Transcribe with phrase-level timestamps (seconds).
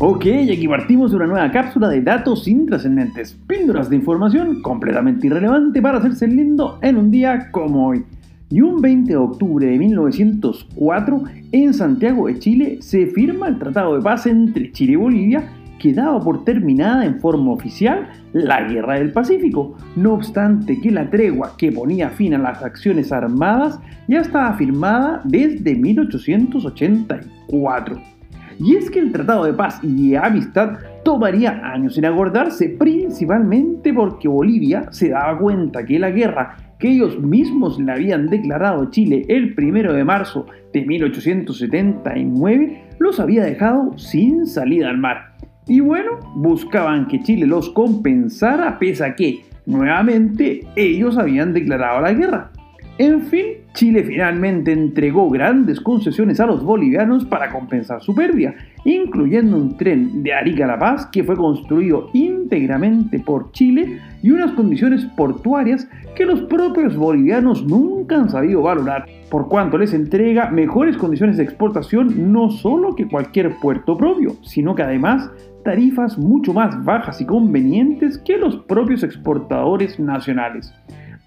[0.00, 5.82] Ok, aquí partimos de una nueva cápsula de datos intrascendentes, píldoras de información completamente irrelevante
[5.82, 8.04] para hacerse lindo en un día como hoy.
[8.48, 13.96] Y un 20 de octubre de 1904, en Santiago de Chile, se firma el Tratado
[13.96, 15.48] de Paz entre Chile y Bolivia,
[15.80, 21.10] que daba por terminada en forma oficial la Guerra del Pacífico, no obstante que la
[21.10, 28.17] tregua que ponía fin a las acciones armadas ya estaba firmada desde 1884.
[28.58, 34.28] Y es que el Tratado de Paz y Amistad tomaría años en acordarse, principalmente porque
[34.28, 39.24] Bolivia se daba cuenta que la guerra que ellos mismos le habían declarado a Chile
[39.28, 45.34] el 1 de marzo de 1879 los había dejado sin salida al mar.
[45.66, 52.12] Y bueno, buscaban que Chile los compensara pese a que, nuevamente, ellos habían declarado la
[52.12, 52.50] guerra.
[52.98, 59.56] En fin, Chile finalmente entregó grandes concesiones a los bolivianos para compensar su pérdida, incluyendo
[59.56, 64.50] un tren de Arica a La Paz que fue construido íntegramente por Chile y unas
[64.50, 70.96] condiciones portuarias que los propios bolivianos nunca han sabido valorar, por cuanto les entrega mejores
[70.96, 75.30] condiciones de exportación no solo que cualquier puerto propio, sino que además
[75.64, 80.74] tarifas mucho más bajas y convenientes que los propios exportadores nacionales.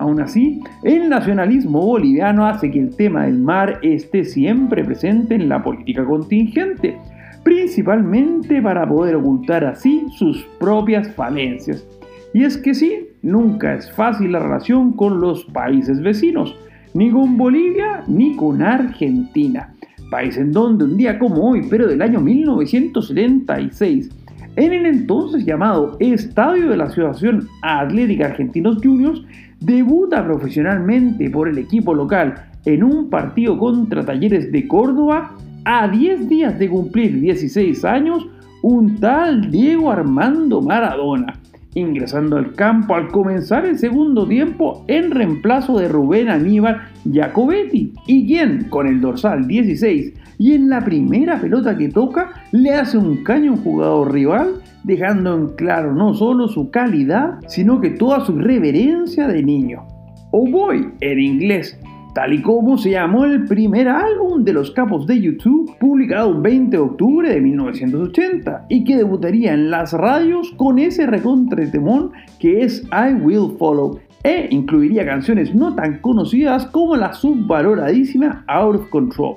[0.00, 5.50] Aún así, el nacionalismo boliviano hace que el tema del mar esté siempre presente en
[5.50, 6.96] la política contingente,
[7.42, 11.86] principalmente para poder ocultar así sus propias falencias.
[12.32, 16.56] Y es que sí, nunca es fácil la relación con los países vecinos,
[16.94, 19.74] ni con Bolivia ni con Argentina,
[20.10, 24.08] país en donde un día como hoy, pero del año 1976,
[24.56, 29.22] en el entonces llamado Estadio de la Asociación Atlética Argentinos Juniors,
[29.60, 36.28] debuta profesionalmente por el equipo local en un partido contra Talleres de Córdoba a 10
[36.28, 38.26] días de cumplir 16 años
[38.62, 41.39] un tal Diego Armando Maradona,
[41.74, 48.26] ingresando al campo al comenzar el segundo tiempo en reemplazo de Rubén Aníbal Jacobetti, y
[48.26, 53.22] quien con el dorsal 16 y en la primera pelota que toca le hace un
[53.22, 58.24] caño a un jugador rival dejando en claro no solo su calidad, sino que toda
[58.24, 59.86] su reverencia de niño.
[60.32, 61.78] Oh Boy, en inglés,
[62.14, 66.40] tal y como se llamó el primer álbum de los capos de YouTube, publicado el
[66.40, 72.62] 20 de octubre de 1980, y que debutaría en las radios con ese recontretemón que
[72.62, 78.88] es I Will Follow, e incluiría canciones no tan conocidas como la subvaloradísima Out of
[78.90, 79.36] Control.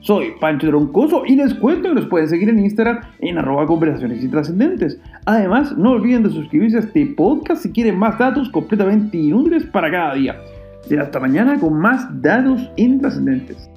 [0.00, 4.22] Soy Pancho Troncoso y les cuento que nos pueden seguir en Instagram en arroba conversaciones
[4.22, 5.00] intrascendentes.
[5.24, 9.90] Además, no olviden de suscribirse a este podcast si quieren más datos completamente inútiles para
[9.90, 10.36] cada día.
[10.88, 13.70] Será hasta mañana con más datos intrascendentes.